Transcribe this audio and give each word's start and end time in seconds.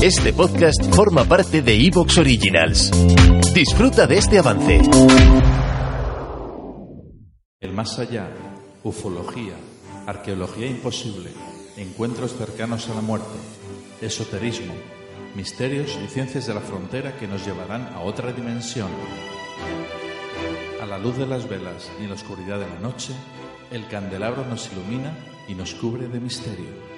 Este 0.00 0.32
podcast 0.32 0.94
forma 0.94 1.24
parte 1.24 1.60
de 1.60 1.74
Evox 1.74 2.18
Originals. 2.18 2.92
Disfruta 3.52 4.06
de 4.06 4.18
este 4.18 4.38
avance. 4.38 4.80
El 7.58 7.72
más 7.72 7.98
allá, 7.98 8.30
ufología, 8.84 9.54
arqueología 10.06 10.68
imposible, 10.68 11.30
encuentros 11.76 12.36
cercanos 12.36 12.88
a 12.88 12.94
la 12.94 13.00
muerte, 13.00 13.26
esoterismo, 14.00 14.72
misterios 15.34 15.98
y 16.04 16.06
ciencias 16.06 16.46
de 16.46 16.54
la 16.54 16.60
frontera 16.60 17.16
que 17.16 17.26
nos 17.26 17.44
llevarán 17.44 17.92
a 17.92 18.02
otra 18.02 18.32
dimensión. 18.32 18.90
A 20.80 20.86
la 20.86 20.98
luz 20.98 21.16
de 21.18 21.26
las 21.26 21.48
velas 21.48 21.90
en 21.98 22.06
la 22.06 22.14
oscuridad 22.14 22.60
de 22.60 22.68
la 22.68 22.78
noche, 22.78 23.14
el 23.72 23.88
candelabro 23.88 24.46
nos 24.46 24.70
ilumina 24.70 25.12
y 25.48 25.56
nos 25.56 25.74
cubre 25.74 26.06
de 26.06 26.20
misterio. 26.20 26.97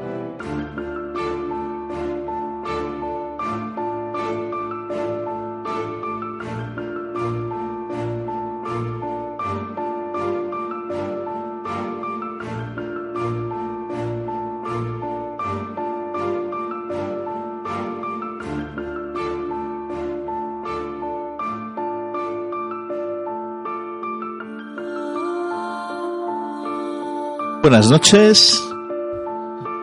Buenas 27.61 27.91
noches, 27.91 28.59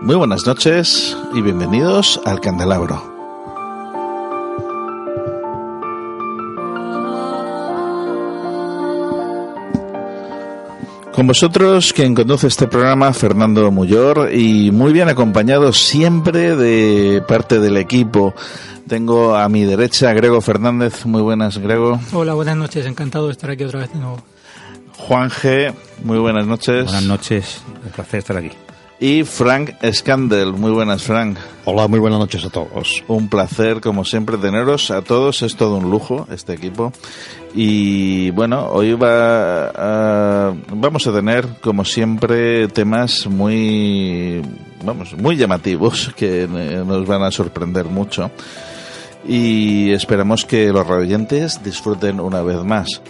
muy 0.02 0.16
buenas 0.16 0.44
noches 0.44 1.16
y 1.32 1.40
bienvenidos 1.40 2.20
al 2.24 2.40
Candelabro. 2.40 3.00
Con 11.14 11.28
vosotros, 11.28 11.92
quien 11.92 12.16
conduce 12.16 12.48
este 12.48 12.66
programa, 12.66 13.12
Fernando 13.12 13.70
Muyor, 13.70 14.30
y 14.34 14.72
muy 14.72 14.92
bien 14.92 15.08
acompañado 15.08 15.72
siempre 15.72 16.56
de 16.56 17.22
parte 17.28 17.60
del 17.60 17.76
equipo. 17.76 18.34
Tengo 18.88 19.36
a 19.36 19.48
mi 19.48 19.64
derecha 19.64 20.10
a 20.10 20.14
Grego 20.14 20.40
Fernández. 20.40 21.06
Muy 21.06 21.22
buenas, 21.22 21.58
Grego. 21.58 22.00
Hola, 22.12 22.34
buenas 22.34 22.56
noches. 22.56 22.86
Encantado 22.86 23.26
de 23.26 23.32
estar 23.32 23.50
aquí 23.50 23.62
otra 23.62 23.80
vez 23.80 23.92
de 23.92 24.00
nuevo. 24.00 24.20
Juan 24.98 25.30
G, 25.30 25.72
muy 26.04 26.18
buenas 26.18 26.46
noches. 26.46 26.84
Buenas 26.84 27.04
noches, 27.04 27.62
un 27.84 27.90
placer 27.90 28.18
estar 28.18 28.36
aquí. 28.36 28.50
Y 29.00 29.22
Frank 29.22 29.70
Scandel, 29.92 30.52
muy 30.54 30.72
buenas, 30.72 31.02
Frank. 31.04 31.38
Hola, 31.64 31.86
muy 31.86 32.00
buenas 32.00 32.18
noches 32.18 32.44
a 32.44 32.50
todos. 32.50 33.04
Un 33.06 33.28
placer, 33.28 33.80
como 33.80 34.04
siempre, 34.04 34.36
teneros 34.38 34.90
a 34.90 35.02
todos. 35.02 35.42
Es 35.42 35.54
todo 35.54 35.76
un 35.76 35.88
lujo 35.88 36.26
este 36.32 36.54
equipo. 36.54 36.92
Y 37.54 38.30
bueno, 38.32 38.66
hoy 38.66 38.94
va 38.94 39.68
a- 40.48 40.54
vamos 40.72 41.06
a 41.06 41.12
tener, 41.12 41.46
como 41.60 41.84
siempre, 41.84 42.66
temas 42.68 43.28
muy, 43.28 44.42
vamos, 44.84 45.14
muy 45.14 45.36
llamativos 45.36 46.12
que 46.16 46.48
nos 46.48 47.06
van 47.06 47.22
a 47.22 47.30
sorprender 47.30 47.84
mucho. 47.84 48.32
Y 49.28 49.92
esperamos 49.92 50.44
que 50.44 50.72
los 50.72 50.84
radioyentes 50.84 51.62
disfruten 51.62 52.18
una 52.18 52.42
vez 52.42 52.64
más. 52.64 53.00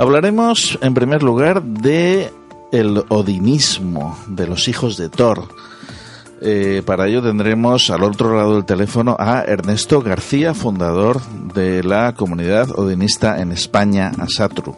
Hablaremos 0.00 0.78
en 0.80 0.94
primer 0.94 1.22
lugar 1.22 1.62
de 1.62 2.32
el 2.72 3.04
odinismo 3.10 4.18
de 4.28 4.46
los 4.46 4.66
hijos 4.66 4.96
de 4.96 5.10
Thor. 5.10 5.44
Eh, 6.40 6.80
para 6.86 7.06
ello 7.06 7.20
tendremos 7.20 7.90
al 7.90 8.04
otro 8.04 8.34
lado 8.34 8.54
del 8.54 8.64
teléfono 8.64 9.14
a 9.18 9.42
Ernesto 9.42 10.00
García, 10.00 10.54
fundador 10.54 11.20
de 11.52 11.84
la 11.84 12.14
comunidad 12.14 12.70
odinista 12.78 13.42
en 13.42 13.52
España, 13.52 14.10
Asatru. 14.18 14.74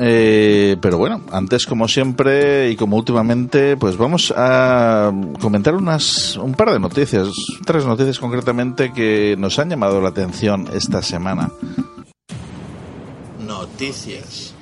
Eh, 0.00 0.76
pero 0.80 0.98
bueno, 0.98 1.20
antes 1.30 1.64
como 1.64 1.86
siempre 1.86 2.70
y 2.70 2.74
como 2.76 2.96
últimamente, 2.96 3.76
pues 3.76 3.96
vamos 3.96 4.34
a 4.36 5.12
comentar 5.40 5.76
unas 5.76 6.36
un 6.36 6.54
par 6.54 6.72
de 6.72 6.80
noticias, 6.80 7.28
tres 7.64 7.86
noticias 7.86 8.18
concretamente 8.18 8.92
que 8.92 9.36
nos 9.38 9.56
han 9.60 9.70
llamado 9.70 10.00
la 10.00 10.08
atención 10.08 10.66
esta 10.72 11.00
semana. 11.00 11.52
Noticias. 13.38 14.57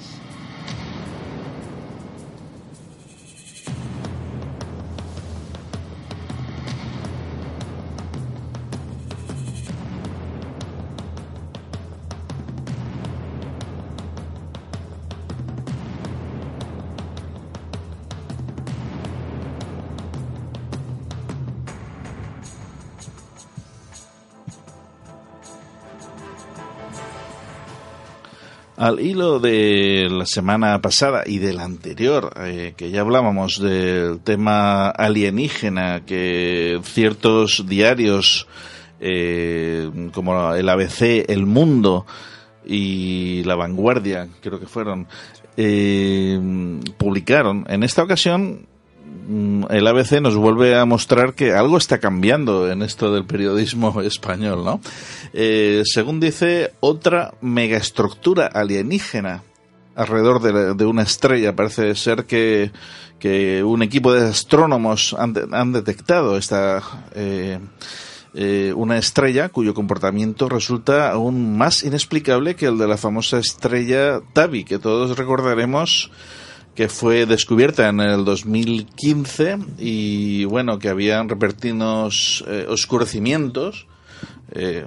Al 28.87 29.01
hilo 29.01 29.41
de 29.41 30.07
la 30.09 30.27
semana 30.27 30.81
pasada 30.81 31.25
y 31.27 31.39
del 31.39 31.59
anterior, 31.59 32.33
eh, 32.37 32.75
que 32.77 32.93
ya 32.93 33.01
hablábamos 33.01 33.61
del 33.61 34.21
tema 34.21 34.91
alienígena, 34.91 36.05
que 36.07 36.79
ciertos 36.85 37.65
diarios 37.67 38.47
eh, 39.01 39.91
como 40.15 40.55
el 40.55 40.69
ABC, 40.69 41.29
El 41.29 41.47
Mundo 41.47 42.07
y 42.65 43.43
La 43.43 43.57
Vanguardia, 43.57 44.29
creo 44.41 44.61
que 44.61 44.67
fueron, 44.67 45.09
eh, 45.57 46.39
publicaron. 46.97 47.65
En 47.69 47.83
esta 47.83 48.05
ocasión, 48.05 48.69
el 49.71 49.87
ABC 49.87 50.21
nos 50.21 50.37
vuelve 50.37 50.79
a 50.79 50.85
mostrar 50.85 51.35
que 51.35 51.53
algo 51.53 51.77
está 51.77 51.99
cambiando 51.99 52.71
en 52.71 52.83
esto 52.83 53.13
del 53.13 53.25
periodismo 53.25 54.01
español, 54.03 54.65
¿no? 54.65 54.81
Eh, 55.33 55.83
según 55.85 56.21
dice, 56.21 56.73
otra 56.81 57.35
megaestructura 57.41 58.47
alienígena 58.47 59.43
alrededor 59.95 60.41
de, 60.41 60.75
de 60.75 60.87
una 60.87 61.03
estrella. 61.03 61.57
Parece 61.57 61.95
ser 61.95 62.27
que, 62.27 62.71
que 63.19 63.65
un 63.65 63.83
equipo 63.83 64.13
de 64.13 64.29
astrónomos 64.29 65.15
han, 65.19 65.35
han 65.53 65.73
detectado 65.73 66.37
esta 66.37 66.83
eh, 67.15 67.59
eh, 68.39 68.75
una 68.77 68.99
estrella 68.99 69.49
cuyo 69.49 69.73
comportamiento 69.73 70.51
resulta 70.51 71.11
aún 71.11 71.57
más 71.57 71.83
inexplicable 71.83 72.55
que 72.55 72.67
el 72.67 72.77
de 72.77 72.87
la 72.87 72.99
famosa 72.99 73.39
estrella 73.39 74.21
Tabi, 74.35 74.65
que 74.65 74.79
todos 74.79 75.17
recordaremos 75.17 76.11
que 76.77 76.89
fue 76.89 77.27
descubierta 77.27 77.89
en 77.89 78.01
el 78.01 78.25
2015 78.25 79.59
y 79.79 80.45
bueno, 80.45 80.79
que 80.79 80.89
habían 80.89 81.29
repentinos 81.29 82.45
eh, 82.47 82.67
oscurecimientos 82.69 83.87
eh, 84.53 84.87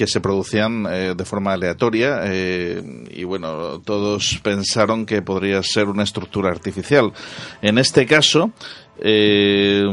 que 0.00 0.06
se 0.06 0.22
producían 0.22 0.86
eh, 0.88 1.14
de 1.14 1.24
forma 1.26 1.52
aleatoria 1.52 2.22
eh, 2.24 2.82
y 3.10 3.24
bueno, 3.24 3.80
todos 3.80 4.40
pensaron 4.42 5.04
que 5.04 5.20
podría 5.20 5.62
ser 5.62 5.88
una 5.88 6.04
estructura 6.04 6.48
artificial. 6.48 7.12
En 7.60 7.76
este 7.76 8.06
caso, 8.06 8.50
eh, 8.98 9.84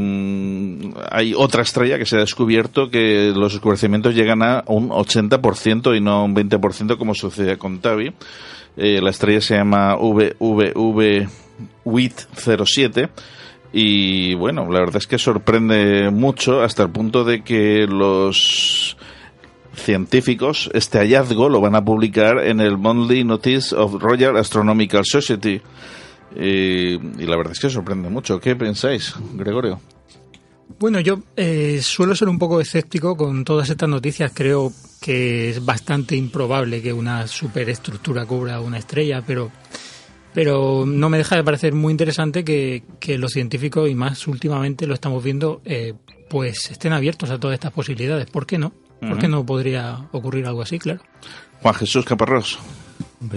hay 1.11 1.33
otra 1.35 1.63
estrella 1.63 1.97
que 1.97 2.05
se 2.05 2.15
ha 2.15 2.19
descubierto 2.19 2.89
que 2.89 3.33
los 3.35 3.55
oscurecimientos 3.55 4.15
llegan 4.15 4.43
a 4.43 4.63
un 4.67 4.91
80% 4.91 5.97
y 5.97 5.99
no 5.99 6.11
a 6.11 6.23
un 6.23 6.33
20% 6.33 6.97
como 6.97 7.13
sucedía 7.13 7.57
con 7.57 7.79
Tavi. 7.79 8.13
Eh, 8.77 9.01
la 9.01 9.09
estrella 9.09 9.41
se 9.41 9.56
llama 9.56 9.95
VVV 9.95 11.27
WIT 11.83 12.13
07 12.35 13.09
y 13.74 14.35
bueno, 14.35 14.71
la 14.71 14.79
verdad 14.79 14.97
es 14.97 15.07
que 15.07 15.18
sorprende 15.18 16.09
mucho 16.12 16.62
hasta 16.62 16.83
el 16.83 16.89
punto 16.89 17.24
de 17.24 17.44
que 17.44 17.88
los 17.88 18.95
científicos 19.74 20.69
este 20.74 21.00
hallazgo 21.00 21.50
lo 21.50 21.59
van 21.59 21.75
a 21.75 21.83
publicar 21.83 22.39
en 22.39 22.59
el 22.59 22.77
Monthly 22.77 23.24
Notice 23.24 23.75
of 23.75 24.01
Royal 24.01 24.38
Astronomical 24.38 25.03
Society. 25.06 25.62
y 26.35 26.97
la 27.25 27.38
verdad 27.38 27.53
es 27.53 27.59
que 27.59 27.69
sorprende 27.69 28.09
mucho. 28.09 28.39
¿Qué 28.39 28.56
pensáis, 28.56 29.15
Gregorio? 29.33 29.79
Bueno, 30.79 30.99
yo 30.99 31.19
eh, 31.35 31.79
suelo 31.81 32.15
ser 32.15 32.29
un 32.29 32.37
poco 32.37 32.61
escéptico 32.61 33.15
con 33.15 33.43
todas 33.43 33.69
estas 33.69 33.89
noticias. 33.89 34.31
Creo 34.33 34.71
que 35.01 35.49
es 35.49 35.65
bastante 35.65 36.15
improbable 36.15 36.81
que 36.81 36.93
una 36.93 37.27
superestructura 37.27 38.25
cubra 38.25 38.59
una 38.59 38.77
estrella, 38.77 39.23
pero 39.25 39.51
pero 40.37 40.85
no 40.85 41.09
me 41.09 41.17
deja 41.17 41.35
de 41.35 41.43
parecer 41.43 41.73
muy 41.73 41.89
interesante 41.89 42.45
que, 42.45 42.83
los 43.17 43.31
científicos, 43.31 43.89
y 43.89 43.95
más 43.95 44.27
últimamente 44.27 44.85
lo 44.85 44.93
estamos 44.93 45.23
viendo, 45.23 45.63
eh, 45.65 45.95
pues 46.29 46.69
estén 46.69 46.93
abiertos 46.93 47.31
a 47.31 47.39
todas 47.39 47.55
estas 47.55 47.71
posibilidades. 47.71 48.27
¿Por 48.29 48.45
qué 48.45 48.59
no? 48.59 48.71
¿Por 48.99 49.17
qué 49.17 49.27
no 49.27 49.43
podría 49.43 50.07
ocurrir 50.11 50.45
algo 50.45 50.61
así, 50.61 50.77
claro? 50.77 51.01
Juan 51.63 51.73
Jesús 51.73 52.05
Caparrós. 52.05 52.59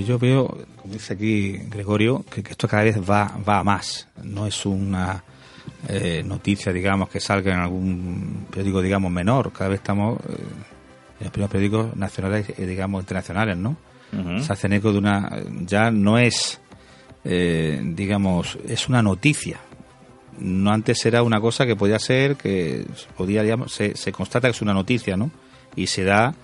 Yo 0.07 0.19
veo, 0.19 0.47
como 0.77 0.93
dice 0.93 1.15
aquí 1.15 1.53
Gregorio, 1.71 2.23
que, 2.31 2.43
esto 2.47 2.69
cada 2.69 2.83
vez 2.83 2.99
va, 2.99 3.35
va 3.49 3.61
a 3.61 3.65
más. 3.65 4.07
No 4.23 4.47
es 4.47 4.67
una 4.67 5.25
eh, 5.89 6.23
noticia, 6.25 6.73
digamos, 6.73 7.09
que 7.09 7.21
salga 7.21 7.53
en 7.53 7.61
algún 7.61 8.47
periódico, 8.51 8.83
digamos, 8.83 9.11
menor. 9.11 9.53
Cada 9.53 9.71
vez 9.71 9.81
estamos 9.81 10.19
eh, 10.21 10.37
en 11.19 11.25
los 11.25 11.31
primeros 11.31 11.51
periódicos 11.51 11.97
nacionales, 11.97 12.57
digamos, 12.57 13.03
internacionales, 13.03 13.57
¿no? 13.57 13.77
Se 14.41 14.53
hacen 14.53 14.73
eco 14.73 14.91
de 14.91 14.99
una... 14.99 15.31
Ya 15.65 15.93
no 15.93 16.19
es 16.19 16.61
eh, 17.25 17.81
digamos, 17.83 18.59
es 18.67 18.89
una 18.89 19.03
noticia. 19.03 19.61
No 20.39 20.71
antes 20.71 21.05
era 21.05 21.23
una 21.23 21.41
cosa 21.41 21.67
que 21.67 21.77
podía 21.77 21.99
ser, 21.99 22.37
que 22.37 22.87
podía, 23.17 23.43
digamos, 23.43 23.73
se, 23.73 24.13
constata 24.13 24.49
que 24.49 24.53
es 24.53 24.63
una 24.63 24.73
noticia, 24.73 25.17
¿no? 25.17 25.31
Y 25.77 25.87
se 25.87 26.05
da 26.05 26.35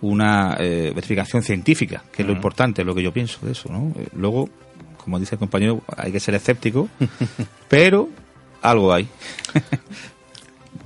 una 0.00 0.56
eh, 0.60 0.92
verificación 0.94 1.42
científica, 1.42 2.04
que 2.12 2.22
es 2.22 2.28
lo 2.28 2.34
importante, 2.34 2.84
lo 2.84 2.94
que 2.94 3.02
yo 3.02 3.12
pienso 3.12 3.44
de 3.44 3.52
eso, 3.52 3.72
¿no? 3.72 3.92
Eh, 3.98 4.08
luego, 4.12 4.48
como 5.02 5.18
dice 5.18 5.34
el 5.34 5.38
compañero, 5.38 5.82
hay 5.96 6.12
que 6.12 6.20
ser 6.20 6.34
escéptico, 6.34 6.88
pero 7.68 8.08
algo 8.62 8.92
hay. 8.92 9.08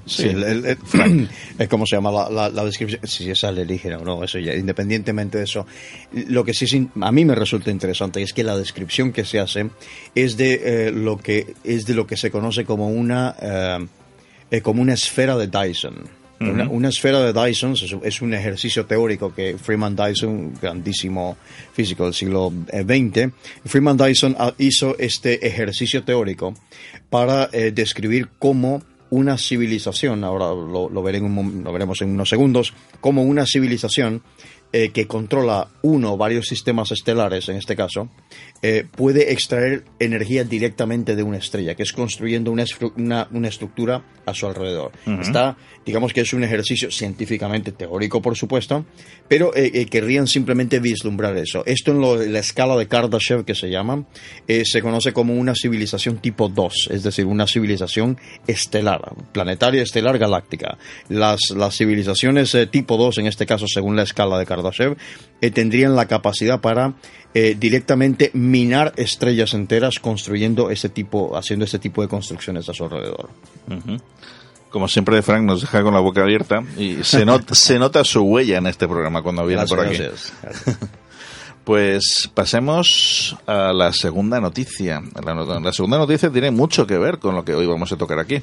Sí, 0.05 0.29
es 1.59 1.69
como 1.69 1.87
se 1.87 1.97
llama 1.97 2.29
la, 2.31 2.65
descripción, 2.65 3.01
si 3.07 3.31
es 3.31 3.45
alienígena 3.45 3.99
o 3.99 4.05
no, 4.05 4.25
eso 4.25 4.39
ya, 4.39 4.55
independientemente 4.55 5.39
de 5.39 5.45
eso. 5.45 5.67
Lo 6.13 6.45
que 6.45 6.55
sí 6.55 6.89
a 7.01 7.13
mí 7.13 7.25
me 7.25 7.35
resulta 7.35 7.71
interesante 7.71 8.21
es 8.21 8.33
que 8.33 8.43
la 8.43 8.57
descripción 8.57 9.13
que 9.13 9.25
se 9.25 9.39
hace 9.39 9.71
es 10.15 10.37
de 10.37 10.89
eh, 10.89 10.93
lo 10.93 11.19
que 11.19 11.55
es 11.63 11.87
de 11.87 11.95
lo 11.95 12.07
que 12.07 12.17
se 12.17 12.31
conoce 12.31 12.65
como 12.65 12.89
una 12.89 13.37
eh, 13.41 13.87
eh, 14.51 14.61
como 14.61 14.83
una 14.83 14.95
esfera 14.95 15.37
de 15.37 15.47
Dyson. 15.47 16.22
Una, 16.51 16.89
esfera 16.89 17.21
de 17.21 17.33
Dyson 17.33 17.75
es, 18.03 18.23
un 18.23 18.35
ejercicio 18.35 18.87
teórico 18.87 19.35
que 19.35 19.57
Freeman 19.59 19.97
Dyson, 19.97 20.55
grandísimo 20.61 21.37
físico 21.73 22.05
del 22.05 22.15
siglo 22.15 22.53
XX, 22.69 23.31
Freeman 23.65 23.97
Dyson 23.97 24.37
hizo 24.59 24.97
este 24.99 25.47
ejercicio 25.47 26.03
teórico 26.05 26.55
para 27.11 27.47
describir 27.47 28.29
cómo 28.39 28.83
una 29.13 29.37
civilización, 29.37 30.25
ahora 30.25 30.47
lo, 30.47 30.89
lo, 30.89 31.03
veremos 31.03 32.01
en 32.01 32.11
unos 32.11 32.31
segundos, 32.31 32.73
como 33.01 33.23
una 33.23 33.45
civilización 33.45 34.23
eh, 34.75 34.89
que 34.89 35.07
controla 35.07 35.69
uno 35.83 36.15
o 36.15 36.17
varios 36.17 36.47
sistemas 36.47 36.93
estelares, 36.93 37.47
en 37.51 37.57
este 37.57 37.77
caso, 37.77 38.09
eh, 38.63 38.87
puede 38.91 39.31
extraer 39.31 39.85
energía 39.99 40.45
directamente 40.45 41.15
de 41.15 41.23
una 41.23 41.37
estrella, 41.37 41.75
que 41.75 41.83
es 41.83 41.93
construyendo 41.93 42.51
una, 42.51 42.65
una, 43.31 43.49
estructura 43.49 44.03
a 44.25 44.33
su 44.33 44.47
alrededor. 44.47 44.93
Está, 45.21 45.59
digamos 45.85 46.15
que 46.15 46.23
es 46.23 46.33
un 46.33 46.43
ejercicio 46.43 46.91
científicamente 46.91 47.73
teórico, 47.73 48.23
por 48.23 48.35
supuesto, 48.35 48.87
pero 49.29 49.55
eh, 49.55 49.85
querrían 49.91 50.27
simplemente 50.27 50.81
vislumbrar 50.81 51.37
eso. 51.37 51.65
Esto 51.67 51.91
en, 51.91 52.33
la 52.33 52.39
escala 52.39 52.75
de 52.77 52.89
Kardashev, 52.89 53.45
que 53.45 53.55
se 53.55 53.69
llama, 53.69 54.07
se 54.47 54.81
conoce 54.81 55.13
como 55.13 55.35
una 55.35 55.55
civilización 55.55 56.17
tipo 56.17 56.49
2, 56.49 56.89
es 56.93 57.03
decir, 57.03 57.27
una 57.27 57.47
civilización 57.47 58.19
estelar, 58.47 59.03
planetaria, 59.33 59.83
estelar, 59.83 60.17
galáctica. 60.17 60.79
Las, 61.11 61.41
las 61.55 61.77
civilizaciones 61.77 62.57
tipo 62.71 62.97
2, 62.97 63.19
en 63.19 63.27
este 63.27 63.45
caso, 63.45 63.67
según 63.67 63.97
la 63.97 64.05
escala 64.05 64.39
de 64.39 64.47
Kardashev, 64.47 64.62
eh, 65.41 65.51
tendrían 65.51 65.97
la 65.97 66.07
capacidad 66.07 66.61
para 66.61 66.95
eh, 67.35 67.57
directamente 67.59 68.31
minar 68.35 68.93
estrellas 68.97 69.55
enteras 69.55 69.99
construyendo 69.99 70.71
ese 70.71 70.89
tipo, 70.89 71.37
haciendo 71.37 71.65
ese 71.65 71.79
tipo 71.79 72.03
de 72.03 72.09
construcciones 72.09 72.69
a 72.69 72.75
su 72.75 72.85
alrededor. 72.85 73.31
Como 74.71 74.89
siempre, 74.89 75.21
Frank 75.23 75.45
nos 75.45 75.61
deja 75.61 75.83
con 75.83 75.95
la 75.95 76.01
boca 76.01 76.23
abierta 76.23 76.63
y 76.79 77.05
se, 77.05 77.25
se 77.53 77.79
nota 77.79 78.05
su 78.05 78.23
huella 78.23 78.59
en 78.59 78.67
este 78.67 78.87
programa 78.87 79.23
cuando 79.23 79.47
viene 79.47 79.65
por 79.67 79.81
aquí. 79.81 79.99
Pues 81.65 82.29
pasemos 82.35 83.37
a 83.47 83.73
la 83.73 83.93
segunda 83.93 84.41
noticia. 84.41 85.01
La, 85.25 85.73
segunda 85.73 85.97
noticia 85.97 86.29
tiene 86.29 86.51
mucho 86.51 86.89
que 86.89 86.99
ver 86.99 87.21
con 87.21 87.37
lo 87.37 87.45
que 87.45 87.55
hoy 87.55 87.67
vamos 87.67 87.93
a 87.93 87.97
tocar 87.97 88.19
aquí. 88.19 88.43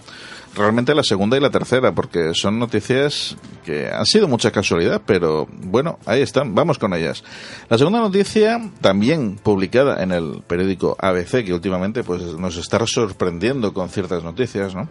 Realmente 0.56 0.96
la 0.96 1.04
segunda 1.04 1.36
y 1.36 1.42
la 1.42 1.50
tercera, 1.50 1.94
porque 1.94 2.34
son 2.34 2.60
noticias 2.60 3.36
que 3.66 3.90
han 3.90 4.06
sido 4.06 4.30
mucha 4.30 4.52
casualidad, 4.52 5.02
pero 5.06 5.48
bueno, 5.52 6.00
ahí 6.06 6.22
están, 6.22 6.56
vamos 6.56 6.80
con 6.80 6.94
ellas. 6.94 7.26
La 7.68 7.78
segunda 7.78 8.00
noticia, 8.00 8.72
también 8.80 9.36
publicada 9.36 10.02
en 10.02 10.14
el 10.14 10.42
periódico 10.48 10.96
ABC, 10.98 11.44
que 11.44 11.54
últimamente 11.54 12.06
pues 12.06 12.22
nos 12.22 12.56
está 12.56 12.80
sorprendiendo 12.88 13.74
con 13.74 13.90
ciertas 13.90 14.24
noticias, 14.24 14.74
¿no? 14.74 14.88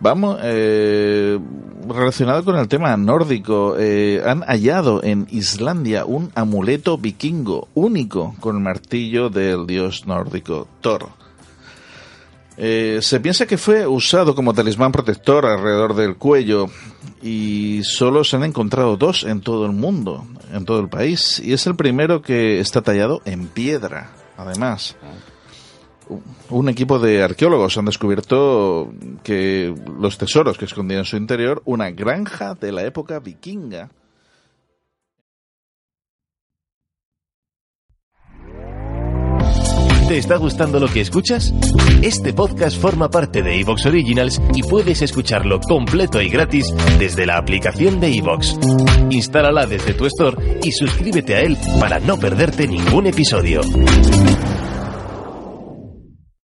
Vamos, 0.00 0.38
eh, 0.44 1.38
relacionado 1.88 2.44
con 2.44 2.56
el 2.56 2.68
tema 2.68 2.96
nórdico, 2.96 3.74
eh, 3.76 4.22
han 4.24 4.42
hallado 4.42 5.02
en 5.02 5.26
Islandia 5.30 6.04
un 6.04 6.30
amuleto 6.36 6.98
vikingo 6.98 7.68
único 7.74 8.36
con 8.38 8.56
el 8.56 8.62
martillo 8.62 9.28
del 9.28 9.66
dios 9.66 10.06
nórdico 10.06 10.68
Thor. 10.80 11.08
Eh, 12.56 13.00
se 13.02 13.18
piensa 13.18 13.46
que 13.46 13.58
fue 13.58 13.86
usado 13.86 14.36
como 14.36 14.54
talismán 14.54 14.92
protector 14.92 15.46
alrededor 15.46 15.94
del 15.94 16.16
cuello 16.16 16.66
y 17.20 17.80
solo 17.82 18.22
se 18.22 18.36
han 18.36 18.44
encontrado 18.44 18.96
dos 18.96 19.24
en 19.24 19.40
todo 19.40 19.66
el 19.66 19.72
mundo, 19.72 20.26
en 20.52 20.64
todo 20.64 20.78
el 20.78 20.88
país, 20.88 21.40
y 21.44 21.52
es 21.52 21.66
el 21.66 21.74
primero 21.74 22.22
que 22.22 22.60
está 22.60 22.82
tallado 22.82 23.20
en 23.24 23.48
piedra, 23.48 24.12
además 24.36 24.96
un 26.50 26.68
equipo 26.68 26.98
de 26.98 27.22
arqueólogos 27.22 27.76
han 27.78 27.84
descubierto 27.84 28.92
que 29.22 29.74
los 29.98 30.18
tesoros 30.18 30.58
que 30.58 30.64
escondían 30.64 31.00
en 31.00 31.04
su 31.04 31.16
interior 31.16 31.62
una 31.64 31.90
granja 31.90 32.54
de 32.54 32.72
la 32.72 32.84
época 32.84 33.18
vikinga. 33.18 33.90
¿Te 40.08 40.16
está 40.16 40.38
gustando 40.38 40.80
lo 40.80 40.88
que 40.88 41.02
escuchas? 41.02 41.52
Este 42.00 42.32
podcast 42.32 42.80
forma 42.80 43.10
parte 43.10 43.42
de 43.42 43.60
Evox 43.60 43.84
Originals 43.84 44.40
y 44.54 44.62
puedes 44.62 45.02
escucharlo 45.02 45.60
completo 45.60 46.22
y 46.22 46.30
gratis 46.30 46.72
desde 46.98 47.26
la 47.26 47.36
aplicación 47.36 48.00
de 48.00 48.16
Evox. 48.16 48.58
Instálala 49.10 49.66
desde 49.66 49.92
tu 49.92 50.06
store 50.06 50.60
y 50.62 50.72
suscríbete 50.72 51.34
a 51.34 51.42
él 51.42 51.58
para 51.78 52.00
no 52.00 52.16
perderte 52.18 52.66
ningún 52.66 53.06
episodio. 53.06 53.60